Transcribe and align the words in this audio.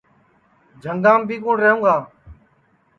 جھُنٚگام 0.81 1.21
بھی 1.27 1.35
کُوٹؔ 1.43 1.57
رہوگا 1.63 1.95